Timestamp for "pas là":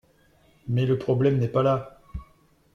1.47-2.01